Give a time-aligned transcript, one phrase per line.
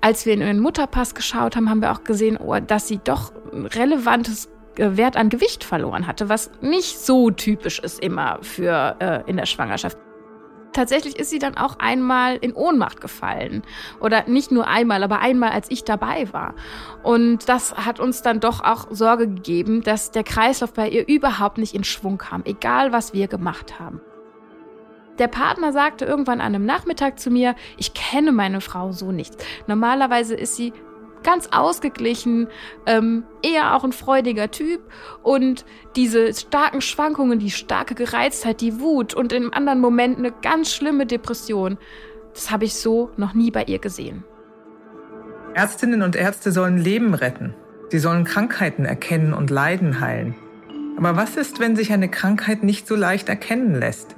[0.00, 3.32] Als wir in ihren Mutterpass geschaut haben, haben wir auch gesehen, oh, dass sie doch
[3.52, 8.96] ein relevantes äh, Wert an Gewicht verloren hatte, was nicht so typisch ist immer für
[9.00, 9.98] äh, in der Schwangerschaft.
[10.72, 13.62] Tatsächlich ist sie dann auch einmal in Ohnmacht gefallen.
[14.00, 16.54] Oder nicht nur einmal, aber einmal, als ich dabei war.
[17.02, 21.58] Und das hat uns dann doch auch Sorge gegeben, dass der Kreislauf bei ihr überhaupt
[21.58, 24.00] nicht in Schwung kam, egal was wir gemacht haben.
[25.18, 29.34] Der Partner sagte irgendwann an einem Nachmittag zu mir, ich kenne meine Frau so nicht.
[29.66, 30.72] Normalerweise ist sie
[31.22, 32.48] ganz ausgeglichen,
[32.86, 34.80] ähm, eher auch ein freudiger Typ.
[35.22, 35.64] Und
[35.96, 41.06] diese starken Schwankungen, die starke Gereiztheit, die Wut und in anderen Momenten eine ganz schlimme
[41.06, 41.78] Depression,
[42.34, 44.24] das habe ich so noch nie bei ihr gesehen.
[45.54, 47.54] Ärztinnen und Ärzte sollen Leben retten.
[47.90, 50.36] Sie sollen Krankheiten erkennen und Leiden heilen.
[50.96, 54.17] Aber was ist, wenn sich eine Krankheit nicht so leicht erkennen lässt?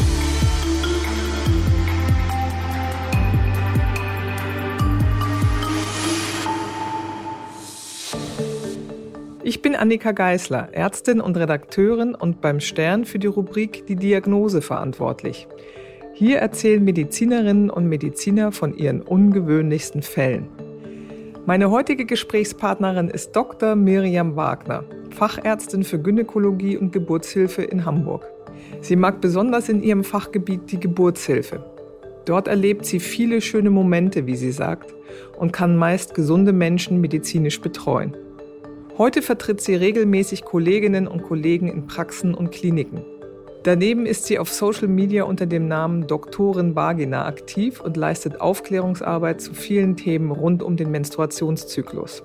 [9.51, 14.61] Ich bin Annika Geisler, Ärztin und Redakteurin und beim Stern für die Rubrik Die Diagnose
[14.61, 15.45] verantwortlich.
[16.13, 20.47] Hier erzählen Medizinerinnen und Mediziner von ihren ungewöhnlichsten Fällen.
[21.45, 23.75] Meine heutige Gesprächspartnerin ist Dr.
[23.75, 28.25] Miriam Wagner, Fachärztin für Gynäkologie und Geburtshilfe in Hamburg.
[28.79, 31.61] Sie mag besonders in ihrem Fachgebiet die Geburtshilfe.
[32.23, 34.95] Dort erlebt sie viele schöne Momente, wie sie sagt,
[35.37, 38.15] und kann meist gesunde Menschen medizinisch betreuen.
[39.01, 43.03] Heute vertritt sie regelmäßig Kolleginnen und Kollegen in Praxen und Kliniken.
[43.63, 49.41] Daneben ist sie auf Social Media unter dem Namen Doktorin Vagina aktiv und leistet Aufklärungsarbeit
[49.41, 52.21] zu vielen Themen rund um den Menstruationszyklus.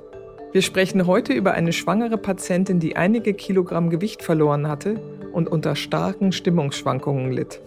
[0.53, 5.01] Wir sprechen heute über eine schwangere Patientin, die einige Kilogramm Gewicht verloren hatte
[5.33, 7.63] und unter starken Stimmungsschwankungen litt.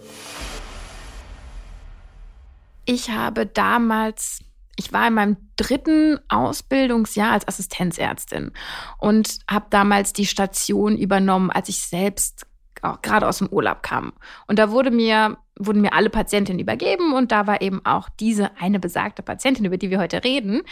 [2.84, 4.44] Ich habe damals
[4.80, 8.52] ich war in meinem dritten Ausbildungsjahr als Assistenzärztin
[8.96, 12.46] und habe damals die Station übernommen, als ich selbst
[12.80, 14.14] auch gerade aus dem Urlaub kam.
[14.46, 18.56] Und da wurde mir, wurden mir alle Patientinnen übergeben und da war eben auch diese
[18.58, 20.62] eine besagte Patientin, über die wir heute reden.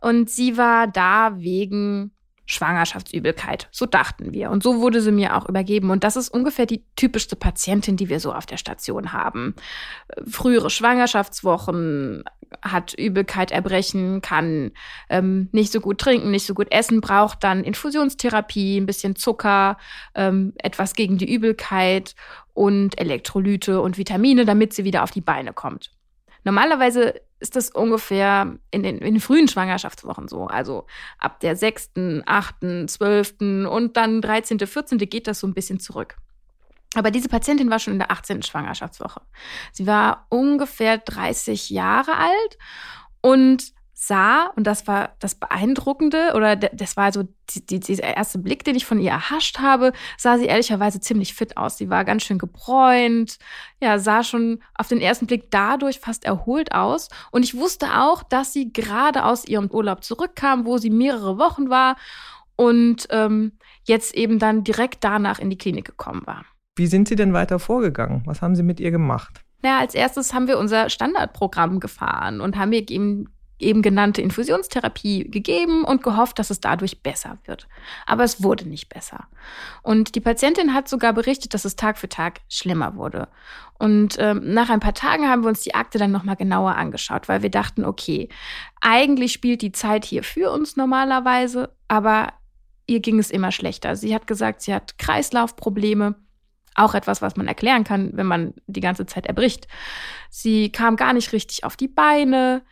[0.00, 2.12] Und sie war da wegen
[2.50, 3.68] Schwangerschaftsübelkeit.
[3.70, 4.50] So dachten wir.
[4.50, 5.90] Und so wurde sie mir auch übergeben.
[5.90, 9.54] Und das ist ungefähr die typischste Patientin, die wir so auf der Station haben.
[10.26, 12.24] Frühere Schwangerschaftswochen,
[12.62, 14.72] hat Übelkeit, Erbrechen, kann
[15.08, 19.78] ähm, nicht so gut trinken, nicht so gut essen, braucht dann Infusionstherapie, ein bisschen Zucker,
[20.16, 22.16] ähm, etwas gegen die Übelkeit
[22.52, 25.92] und Elektrolyte und Vitamine, damit sie wieder auf die Beine kommt.
[26.44, 30.46] Normalerweise ist das ungefähr in den, in den frühen Schwangerschaftswochen so.
[30.46, 30.86] Also
[31.18, 34.98] ab der sechsten, achten, zwölften und dann 13., 14.
[34.98, 36.16] geht das so ein bisschen zurück.
[36.94, 38.42] Aber diese Patientin war schon in der 18.
[38.42, 39.20] Schwangerschaftswoche.
[39.72, 42.58] Sie war ungefähr 30 Jahre alt
[43.20, 43.72] und
[44.02, 48.64] sah, und das war das Beeindruckende, oder das war so die, die, dieser erste Blick,
[48.64, 51.76] den ich von ihr erhascht habe, sah sie ehrlicherweise ziemlich fit aus.
[51.76, 53.38] Sie war ganz schön gebräunt,
[53.78, 57.10] ja, sah schon auf den ersten Blick dadurch fast erholt aus.
[57.30, 61.68] Und ich wusste auch, dass sie gerade aus ihrem Urlaub zurückkam, wo sie mehrere Wochen
[61.68, 61.96] war
[62.56, 63.52] und ähm,
[63.84, 66.46] jetzt eben dann direkt danach in die Klinik gekommen war.
[66.74, 68.22] Wie sind Sie denn weiter vorgegangen?
[68.24, 69.44] Was haben Sie mit ihr gemacht?
[69.60, 73.26] Naja, als erstes haben wir unser Standardprogramm gefahren und haben ihr eben
[73.62, 77.68] eben genannte Infusionstherapie gegeben und gehofft, dass es dadurch besser wird.
[78.06, 79.26] Aber es wurde nicht besser.
[79.82, 83.28] Und die Patientin hat sogar berichtet, dass es Tag für Tag schlimmer wurde.
[83.78, 87.28] Und ähm, nach ein paar Tagen haben wir uns die Akte dann nochmal genauer angeschaut,
[87.28, 88.28] weil wir dachten, okay,
[88.80, 92.34] eigentlich spielt die Zeit hier für uns normalerweise, aber
[92.86, 93.96] ihr ging es immer schlechter.
[93.96, 96.16] Sie hat gesagt, sie hat Kreislaufprobleme.
[96.74, 99.66] Auch etwas, was man erklären kann, wenn man die ganze Zeit erbricht.
[100.28, 102.62] Sie kam gar nicht richtig auf die Beine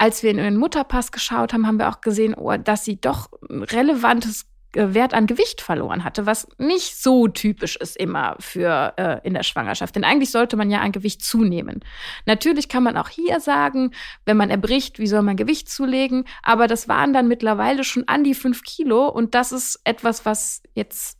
[0.00, 3.28] als wir in ihren Mutterpass geschaut haben, haben wir auch gesehen, oh, dass sie doch
[3.50, 8.94] ein relevantes äh, Wert an Gewicht verloren hatte, was nicht so typisch ist immer für
[8.96, 9.94] äh, in der Schwangerschaft.
[9.94, 11.80] Denn eigentlich sollte man ja an Gewicht zunehmen.
[12.24, 13.90] Natürlich kann man auch hier sagen,
[14.24, 16.24] wenn man erbricht, wie soll man Gewicht zulegen?
[16.42, 20.62] Aber das waren dann mittlerweile schon an die fünf Kilo und das ist etwas, was
[20.72, 21.19] jetzt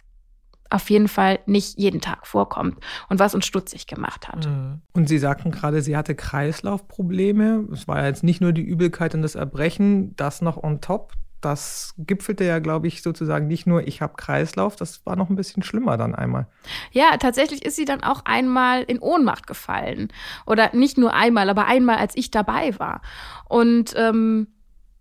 [0.70, 2.78] auf jeden Fall nicht jeden Tag vorkommt
[3.08, 4.48] und was uns stutzig gemacht hat.
[4.92, 7.66] Und Sie sagten gerade, sie hatte Kreislaufprobleme.
[7.72, 11.12] Es war ja jetzt nicht nur die Übelkeit und das Erbrechen, das noch on top.
[11.40, 15.36] das gipfelte ja, glaube ich, sozusagen nicht nur, ich habe Kreislauf, das war noch ein
[15.36, 16.46] bisschen schlimmer dann einmal.
[16.92, 20.08] Ja, tatsächlich ist sie dann auch einmal in Ohnmacht gefallen.
[20.46, 23.00] Oder nicht nur einmal, aber einmal, als ich dabei war.
[23.48, 24.48] Und ähm,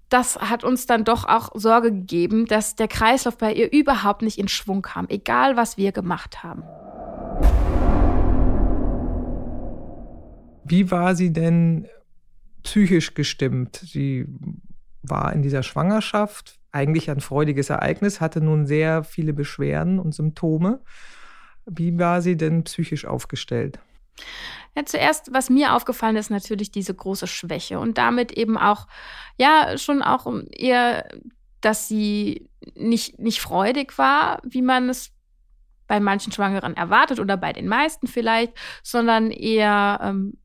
[0.09, 4.37] das hat uns dann doch auch Sorge gegeben, dass der Kreislauf bei ihr überhaupt nicht
[4.37, 6.63] in Schwung kam, egal was wir gemacht haben.
[10.65, 11.87] Wie war sie denn
[12.63, 13.77] psychisch gestimmt?
[13.77, 14.25] Sie
[15.01, 20.81] war in dieser Schwangerschaft eigentlich ein freudiges Ereignis, hatte nun sehr viele Beschwerden und Symptome.
[21.65, 23.79] Wie war sie denn psychisch aufgestellt?
[24.75, 28.87] Ja, zuerst, was mir aufgefallen ist, natürlich diese große Schwäche und damit eben auch,
[29.37, 31.07] ja, schon auch eher,
[31.61, 35.11] dass sie nicht, nicht freudig war, wie man es
[35.87, 40.37] bei manchen Schwangeren erwartet oder bei den meisten vielleicht, sondern eher ähm,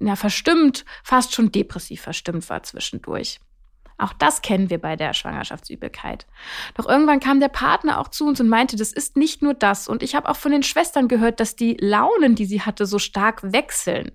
[0.00, 3.40] ja, verstimmt, fast schon depressiv verstimmt war zwischendurch.
[3.98, 6.26] Auch das kennen wir bei der Schwangerschaftsübelkeit.
[6.74, 9.88] Doch irgendwann kam der Partner auch zu uns und meinte, das ist nicht nur das.
[9.88, 13.00] Und ich habe auch von den Schwestern gehört, dass die Launen, die sie hatte, so
[13.00, 14.12] stark wechseln.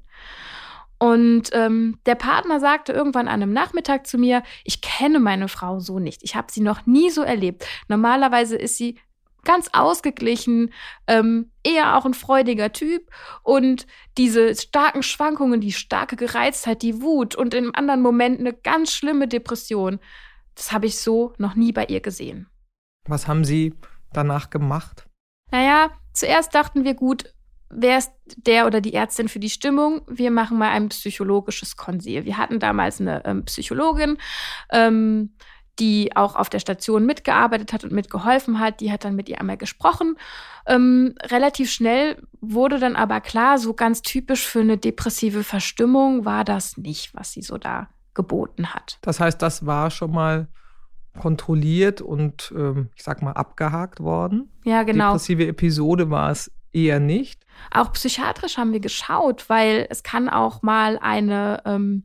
[0.99, 5.81] Und ähm, der Partner sagte irgendwann an einem Nachmittag zu mir, ich kenne meine Frau
[5.81, 6.23] so nicht.
[6.23, 7.65] Ich habe sie noch nie so erlebt.
[7.89, 8.97] Normalerweise ist sie
[9.43, 10.73] ganz ausgeglichen,
[11.07, 13.09] ähm, eher auch ein freudiger Typ.
[13.43, 13.87] Und
[14.17, 19.27] diese starken Schwankungen, die starke Gereiztheit, die Wut und im anderen Moment eine ganz schlimme
[19.27, 19.99] Depression,
[20.55, 22.47] das habe ich so noch nie bei ihr gesehen.
[23.07, 23.73] Was haben Sie
[24.13, 25.07] danach gemacht?
[25.51, 27.33] Naja, zuerst dachten wir, gut,
[27.69, 30.01] wer ist der oder die Ärztin für die Stimmung?
[30.07, 32.25] Wir machen mal ein psychologisches Konsil.
[32.25, 34.17] Wir hatten damals eine ähm, Psychologin,
[34.71, 35.35] ähm,
[35.79, 38.79] die auch auf der Station mitgearbeitet hat und mitgeholfen hat.
[38.79, 40.15] Die hat dann mit ihr einmal gesprochen.
[40.67, 46.43] Ähm, relativ schnell wurde dann aber klar, so ganz typisch für eine depressive Verstimmung war
[46.43, 48.99] das nicht, was sie so da geboten hat.
[49.01, 50.47] Das heißt, das war schon mal
[51.19, 54.51] kontrolliert und ähm, ich sag mal abgehakt worden.
[54.63, 55.11] Ja, genau.
[55.11, 57.45] Depressive Episode war es eher nicht.
[57.71, 62.03] Auch psychiatrisch haben wir geschaut, weil es kann auch mal eine ähm,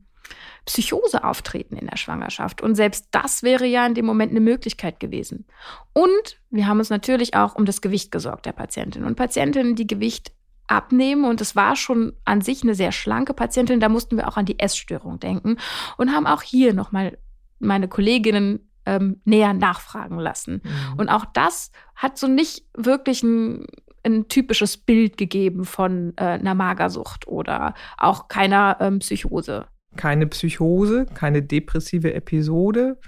[0.65, 2.61] Psychose auftreten in der Schwangerschaft.
[2.61, 5.45] Und selbst das wäre ja in dem Moment eine Möglichkeit gewesen.
[5.93, 9.03] Und wir haben uns natürlich auch um das Gewicht gesorgt der Patientin.
[9.03, 10.31] Und Patientinnen, die Gewicht
[10.67, 14.37] abnehmen und es war schon an sich eine sehr schlanke Patientin, da mussten wir auch
[14.37, 15.57] an die Essstörung denken
[15.97, 17.17] und haben auch hier nochmal
[17.57, 20.61] meine Kolleginnen ähm, näher nachfragen lassen.
[20.63, 20.99] Mhm.
[20.99, 23.65] Und auch das hat so nicht wirklich ein,
[24.03, 31.05] ein typisches Bild gegeben von äh, einer Magersucht oder auch keiner ähm, Psychose keine Psychose,
[31.13, 32.99] keine depressive Episode,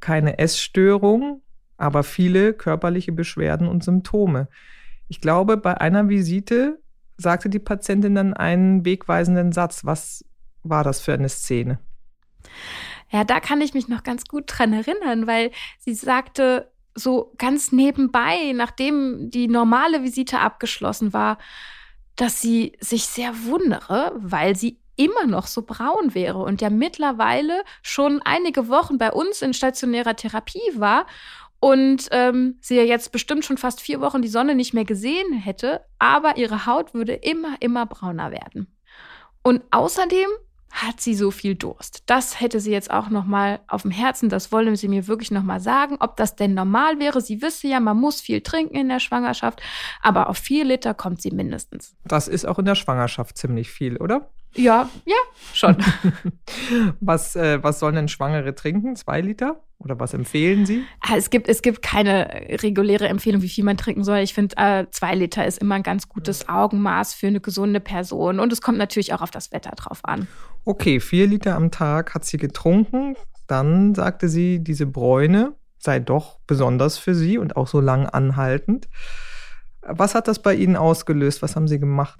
[0.00, 1.42] keine Essstörung,
[1.76, 4.48] aber viele körperliche Beschwerden und Symptome.
[5.08, 6.80] Ich glaube, bei einer Visite
[7.16, 9.84] sagte die Patientin dann einen wegweisenden Satz.
[9.84, 10.24] Was
[10.62, 11.78] war das für eine Szene?
[13.10, 17.72] Ja, da kann ich mich noch ganz gut dran erinnern, weil sie sagte so ganz
[17.72, 21.38] nebenbei, nachdem die normale Visite abgeschlossen war,
[22.16, 27.62] dass sie sich sehr wundere, weil sie immer noch so braun wäre und der mittlerweile
[27.82, 31.06] schon einige Wochen bei uns in stationärer Therapie war
[31.58, 35.32] und ähm, sie ja jetzt bestimmt schon fast vier Wochen die Sonne nicht mehr gesehen
[35.32, 38.76] hätte, aber ihre Haut würde immer, immer brauner werden.
[39.42, 40.28] Und außerdem
[40.70, 42.02] hat sie so viel Durst.
[42.06, 44.28] Das hätte sie jetzt auch noch mal auf dem Herzen.
[44.28, 47.22] Das wollen sie mir wirklich noch mal sagen, ob das denn normal wäre.
[47.22, 49.62] Sie wüsste ja, man muss viel trinken in der Schwangerschaft,
[50.02, 51.96] aber auf vier Liter kommt sie mindestens.
[52.04, 54.30] Das ist auch in der Schwangerschaft ziemlich viel, oder?
[54.54, 55.16] Ja, ja,
[55.54, 55.76] schon.
[57.00, 58.96] was, äh, was sollen denn Schwangere trinken?
[58.96, 59.62] Zwei Liter?
[59.78, 60.84] Oder was empfehlen Sie?
[61.00, 62.28] Ah, es gibt, es gibt keine
[62.62, 64.18] reguläre Empfehlung, wie viel man trinken soll.
[64.18, 68.40] Ich finde, äh, zwei Liter ist immer ein ganz gutes Augenmaß für eine gesunde Person.
[68.40, 70.28] Und es kommt natürlich auch auf das Wetter drauf an.
[70.66, 73.16] Okay, vier Liter am Tag hat sie getrunken.
[73.46, 78.88] Dann sagte sie, diese Bräune sei doch besonders für sie und auch so lang anhaltend.
[79.82, 81.40] Was hat das bei Ihnen ausgelöst?
[81.40, 82.18] Was haben Sie gemacht?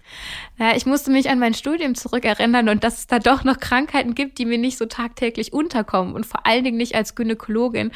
[0.59, 4.15] Ja, ich musste mich an mein Studium zurückerinnern und dass es da doch noch Krankheiten
[4.15, 7.93] gibt, die mir nicht so tagtäglich unterkommen und vor allen Dingen nicht als Gynäkologin.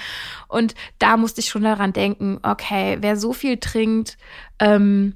[0.49, 4.19] Und da musste ich schon daran denken, okay, wer so viel trinkt,
[4.59, 5.15] ähm,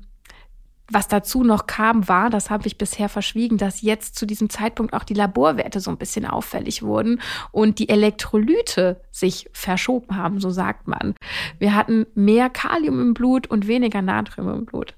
[0.90, 4.94] was dazu noch kam, war, das habe ich bisher verschwiegen, dass jetzt zu diesem Zeitpunkt
[4.94, 7.20] auch die Laborwerte so ein bisschen auffällig wurden
[7.52, 11.14] und die Elektrolyte sich verschoben haben, so sagt man.
[11.58, 14.94] Wir hatten mehr Kalium im Blut und weniger Natrium im Blut.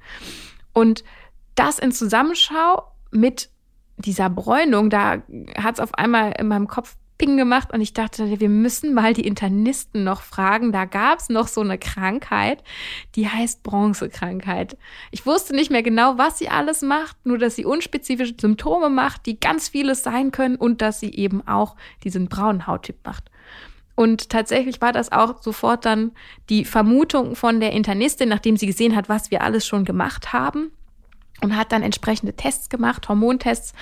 [0.73, 1.03] Und
[1.57, 3.51] das in Zusammenschau mit
[3.97, 5.23] dieser Bräunung, da
[5.57, 9.13] hat es auf einmal in meinem Kopf Ping gemacht und ich dachte, wir müssen mal
[9.13, 10.73] die Internisten noch fragen.
[10.73, 12.65] Da gab es noch so eine Krankheit,
[13.15, 14.79] die heißt Bronzekrankheit.
[15.11, 19.27] Ich wusste nicht mehr genau, was sie alles macht, nur dass sie unspezifische Symptome macht,
[19.27, 23.31] die ganz vieles sein können und dass sie eben auch diesen braunen Hauttyp macht.
[23.95, 26.13] Und tatsächlich war das auch sofort dann
[26.49, 30.73] die Vermutung von der Internistin, nachdem sie gesehen hat, was wir alles schon gemacht haben
[31.43, 33.75] und hat dann entsprechende Tests gemacht, Hormontests.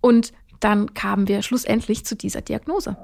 [0.00, 0.32] Und
[0.64, 2.96] dann kamen wir schlussendlich zu dieser Diagnose.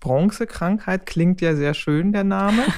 [0.00, 2.64] Bronzekrankheit klingt ja sehr schön, der Name.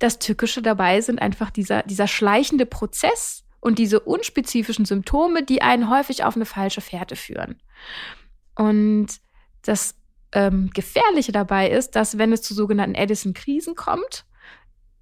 [0.00, 5.88] das Tückische dabei sind einfach dieser, dieser schleichende Prozess und diese unspezifischen Symptome, die einen
[5.88, 7.62] häufig auf eine falsche Fährte führen.
[8.56, 9.06] Und
[9.62, 9.94] das
[10.32, 14.24] ähm, Gefährliche dabei ist, dass wenn es zu sogenannten Edison-Krisen kommt,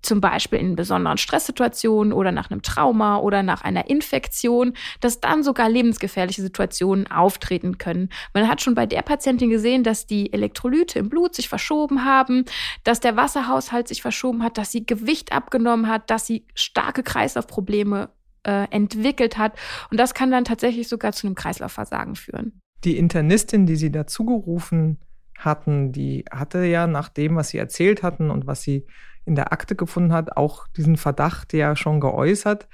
[0.03, 5.43] zum Beispiel in besonderen Stresssituationen oder nach einem Trauma oder nach einer Infektion, dass dann
[5.43, 8.11] sogar lebensgefährliche Situationen auftreten können.
[8.35, 12.45] Man hat schon bei der Patientin gesehen, dass die Elektrolyte im Blut sich verschoben haben,
[12.85, 18.11] dass der Wasserhaushalt sich verschoben hat, dass sie Gewicht abgenommen hat, dass sie starke Kreislaufprobleme
[18.45, 19.57] äh, entwickelt hat.
[19.91, 22.61] Und das kann dann tatsächlich sogar zu einem Kreislaufversagen führen.
[22.85, 24.99] Die Internistin, die Sie dazugerufen
[25.39, 28.87] hatten, die hatte ja nach dem, was Sie erzählt hatten und was Sie
[29.25, 32.69] in der Akte gefunden hat, auch diesen Verdacht ja schon geäußert.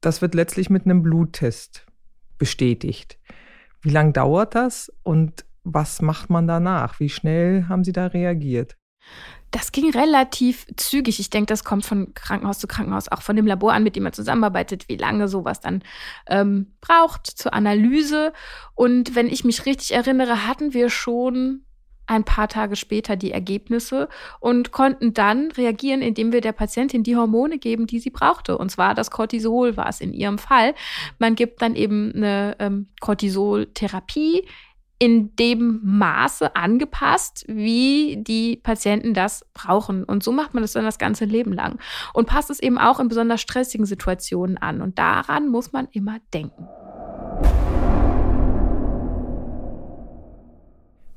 [0.00, 1.86] Das wird letztlich mit einem Bluttest
[2.38, 3.18] bestätigt.
[3.80, 7.00] Wie lange dauert das und was macht man danach?
[7.00, 8.76] Wie schnell haben Sie da reagiert?
[9.50, 11.20] Das ging relativ zügig.
[11.20, 14.02] Ich denke, das kommt von Krankenhaus zu Krankenhaus, auch von dem Labor an, mit dem
[14.02, 15.82] man zusammenarbeitet, wie lange sowas dann
[16.26, 18.32] ähm, braucht zur Analyse.
[18.74, 21.64] Und wenn ich mich richtig erinnere, hatten wir schon
[22.06, 24.08] ein paar Tage später die Ergebnisse
[24.40, 28.58] und konnten dann reagieren, indem wir der Patientin die Hormone geben, die sie brauchte.
[28.58, 30.74] Und zwar das Cortisol war es in ihrem Fall.
[31.18, 34.46] Man gibt dann eben eine ähm, Cortisoltherapie
[34.98, 40.04] in dem Maße angepasst, wie die Patienten das brauchen.
[40.04, 41.78] Und so macht man das dann das ganze Leben lang.
[42.12, 44.80] Und passt es eben auch in besonders stressigen Situationen an.
[44.80, 46.68] Und daran muss man immer denken.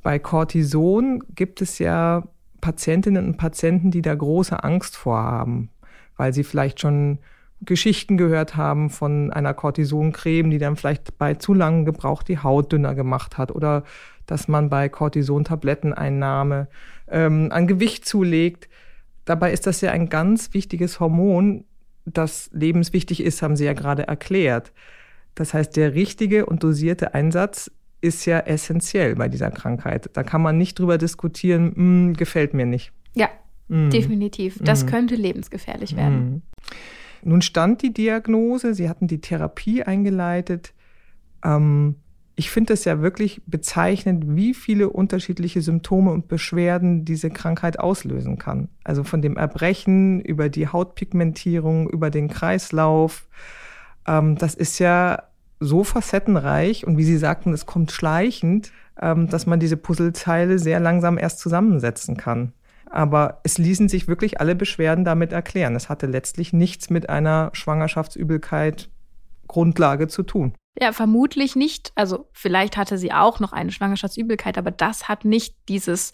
[0.07, 2.23] Bei Cortison gibt es ja
[2.61, 5.69] Patientinnen und Patienten, die da große Angst vorhaben,
[6.15, 7.19] weil sie vielleicht schon
[7.59, 12.71] Geschichten gehört haben von einer Cortisoncreme, die dann vielleicht bei zu langem Gebrauch die Haut
[12.71, 13.83] dünner gemacht hat oder
[14.27, 16.69] dass man bei Cortison-Tabletteneinnahme
[17.09, 18.69] ähm, an Gewicht zulegt.
[19.25, 21.65] Dabei ist das ja ein ganz wichtiges Hormon,
[22.05, 24.71] das lebenswichtig ist, haben Sie ja gerade erklärt.
[25.35, 27.69] Das heißt, der richtige und dosierte Einsatz
[28.01, 30.09] ist ja essentiell bei dieser Krankheit.
[30.13, 32.91] Da kann man nicht drüber diskutieren, hm, gefällt mir nicht.
[33.13, 33.29] Ja,
[33.67, 33.89] mm.
[33.89, 34.59] definitiv.
[34.61, 34.87] Das mm.
[34.87, 36.43] könnte lebensgefährlich werden.
[37.23, 37.29] Mm.
[37.29, 40.73] Nun stand die Diagnose, Sie hatten die Therapie eingeleitet.
[41.43, 41.95] Ähm,
[42.35, 48.37] ich finde es ja wirklich bezeichnend, wie viele unterschiedliche Symptome und Beschwerden diese Krankheit auslösen
[48.37, 48.69] kann.
[48.83, 53.27] Also von dem Erbrechen über die Hautpigmentierung, über den Kreislauf.
[54.07, 55.23] Ähm, das ist ja
[55.59, 58.71] so facettenreich und wie Sie sagten, es kommt schleichend,
[59.01, 62.53] ähm, dass man diese Puzzleteile sehr langsam erst zusammensetzen kann.
[62.89, 65.75] Aber es ließen sich wirklich alle Beschwerden damit erklären.
[65.75, 68.89] Es hatte letztlich nichts mit einer Schwangerschaftsübelkeit
[69.47, 70.53] Grundlage zu tun.
[70.79, 71.91] Ja, vermutlich nicht.
[71.95, 76.11] Also vielleicht hatte sie auch noch eine Schwangerschaftsübelkeit, aber das hat nicht dieses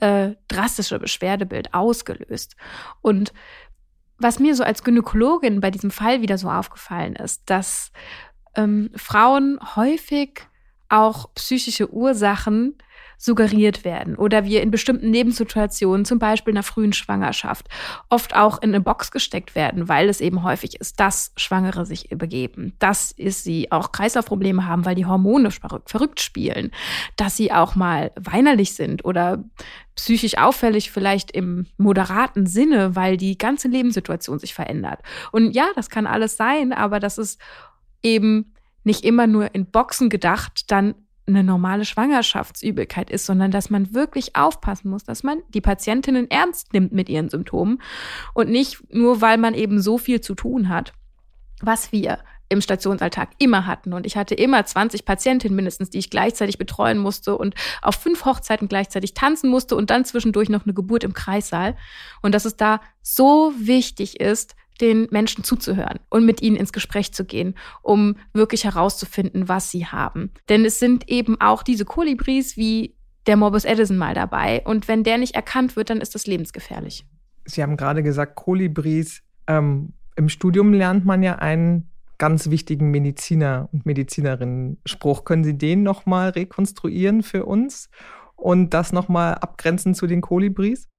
[0.00, 2.56] äh, drastische Beschwerdebild ausgelöst.
[3.02, 3.32] Und
[4.18, 7.92] was mir so als Gynäkologin bei diesem Fall wieder so aufgefallen ist, dass
[8.54, 10.46] ähm, Frauen häufig
[10.88, 12.74] auch psychische Ursachen
[13.20, 17.68] suggeriert werden oder wir in bestimmten Lebenssituationen, zum Beispiel in einer frühen Schwangerschaft,
[18.08, 22.10] oft auch in eine Box gesteckt werden, weil es eben häufig ist, dass Schwangere sich
[22.10, 26.70] übergeben, dass sie auch Kreislaufprobleme haben, weil die Hormone verrückt spielen,
[27.16, 29.44] dass sie auch mal weinerlich sind oder
[29.96, 35.00] psychisch auffällig vielleicht im moderaten Sinne, weil die ganze Lebenssituation sich verändert.
[35.30, 37.38] Und ja, das kann alles sein, aber das ist
[38.02, 38.54] eben
[38.84, 40.94] nicht immer nur in Boxen gedacht, dann
[41.26, 46.72] eine normale Schwangerschaftsübelkeit ist, sondern dass man wirklich aufpassen muss, dass man die Patientinnen ernst
[46.72, 47.80] nimmt mit ihren Symptomen
[48.34, 50.92] und nicht nur, weil man eben so viel zu tun hat,
[51.60, 53.92] was wir im Stationsalltag immer hatten.
[53.92, 58.24] Und ich hatte immer 20 Patientinnen mindestens, die ich gleichzeitig betreuen musste und auf fünf
[58.24, 61.76] Hochzeiten gleichzeitig tanzen musste und dann zwischendurch noch eine Geburt im Kreissaal.
[62.22, 67.12] Und dass es da so wichtig ist, den Menschen zuzuhören und mit ihnen ins Gespräch
[67.12, 70.30] zu gehen, um wirklich herauszufinden, was sie haben.
[70.48, 72.94] Denn es sind eben auch diese Kolibris wie
[73.26, 74.62] der Morbus Edison mal dabei.
[74.64, 77.04] Und wenn der nicht erkannt wird, dann ist das lebensgefährlich.
[77.44, 79.22] Sie haben gerade gesagt, Kolibris.
[79.46, 85.24] Ähm, Im Studium lernt man ja einen ganz wichtigen Mediziner und Medizinerinnen-Spruch.
[85.24, 87.88] Können Sie den nochmal rekonstruieren für uns
[88.36, 90.89] und das nochmal abgrenzen zu den Kolibris?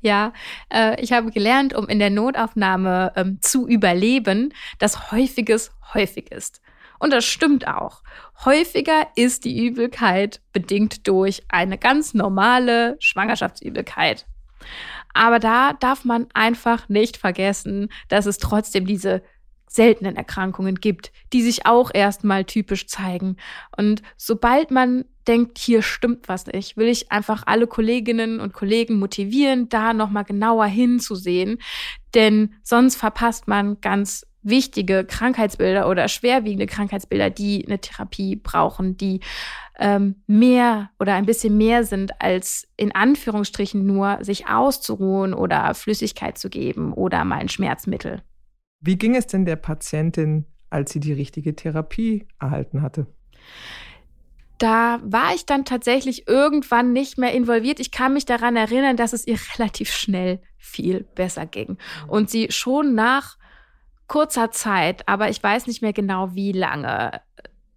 [0.00, 0.32] Ja,
[0.72, 6.60] äh, ich habe gelernt, um in der Notaufnahme ähm, zu überleben, dass häufiges häufig ist.
[6.98, 8.02] Und das stimmt auch.
[8.44, 14.26] Häufiger ist die Übelkeit bedingt durch eine ganz normale Schwangerschaftsübelkeit.
[15.12, 19.22] Aber da darf man einfach nicht vergessen, dass es trotzdem diese
[19.74, 23.36] seltenen Erkrankungen gibt, die sich auch erstmal typisch zeigen.
[23.76, 29.00] Und sobald man denkt, hier stimmt was nicht, will ich einfach alle Kolleginnen und Kollegen
[29.00, 31.58] motivieren, da nochmal genauer hinzusehen.
[32.14, 39.20] Denn sonst verpasst man ganz wichtige Krankheitsbilder oder schwerwiegende Krankheitsbilder, die eine Therapie brauchen, die
[39.78, 46.38] ähm, mehr oder ein bisschen mehr sind als in Anführungsstrichen nur sich auszuruhen oder Flüssigkeit
[46.38, 48.22] zu geben oder mal ein Schmerzmittel.
[48.84, 53.06] Wie ging es denn der Patientin, als sie die richtige Therapie erhalten hatte?
[54.58, 57.80] Da war ich dann tatsächlich irgendwann nicht mehr involviert.
[57.80, 61.78] Ich kann mich daran erinnern, dass es ihr relativ schnell viel besser ging.
[62.08, 63.38] Und sie schon nach
[64.06, 67.22] kurzer Zeit, aber ich weiß nicht mehr genau wie lange,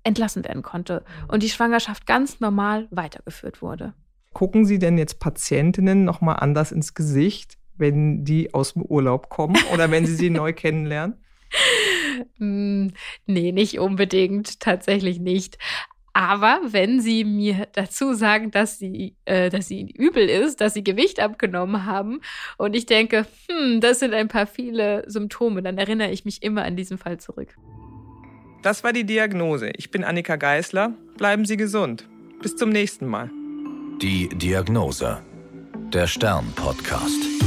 [0.04, 3.94] entlassen werden konnte und die Schwangerschaft ganz normal weitergeführt wurde.
[4.34, 9.58] Gucken Sie denn jetzt Patientinnen nochmal anders ins Gesicht, wenn die aus dem Urlaub kommen
[9.74, 11.16] oder wenn sie sie neu kennenlernen?
[12.40, 12.88] Mm,
[13.26, 15.58] nee, nicht unbedingt, tatsächlich nicht.
[16.14, 20.84] Aber wenn sie mir dazu sagen, dass sie, äh, dass sie übel ist, dass sie
[20.84, 22.22] Gewicht abgenommen haben
[22.58, 26.64] und ich denke, hm, das sind ein paar viele Symptome, dann erinnere ich mich immer
[26.64, 27.56] an diesen Fall zurück.
[28.64, 29.70] Das war die Diagnose.
[29.78, 30.94] Ich bin Annika Geißler.
[31.18, 32.08] Bleiben Sie gesund.
[32.42, 33.30] Bis zum nächsten Mal.
[34.02, 35.22] Die Diagnose.
[35.94, 37.47] Der Stern-Podcast.